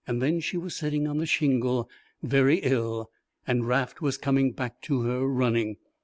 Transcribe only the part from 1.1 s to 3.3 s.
the shingle very ill